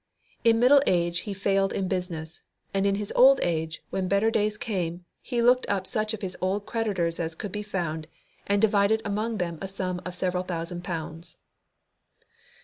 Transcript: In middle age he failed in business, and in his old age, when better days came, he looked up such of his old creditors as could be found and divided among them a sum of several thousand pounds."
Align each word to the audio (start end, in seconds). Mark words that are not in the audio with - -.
In 0.43 0.59
middle 0.59 0.81
age 0.87 1.19
he 1.29 1.33
failed 1.35 1.71
in 1.71 1.87
business, 1.87 2.41
and 2.73 2.87
in 2.87 2.95
his 2.95 3.13
old 3.15 3.39
age, 3.43 3.83
when 3.91 4.07
better 4.07 4.31
days 4.31 4.57
came, 4.57 5.05
he 5.21 5.43
looked 5.43 5.67
up 5.69 5.85
such 5.85 6.11
of 6.15 6.23
his 6.23 6.35
old 6.41 6.65
creditors 6.65 7.19
as 7.19 7.35
could 7.35 7.51
be 7.51 7.61
found 7.61 8.07
and 8.47 8.59
divided 8.59 9.03
among 9.05 9.37
them 9.37 9.59
a 9.61 9.67
sum 9.67 10.01
of 10.03 10.15
several 10.15 10.41
thousand 10.43 10.83
pounds." 10.83 11.37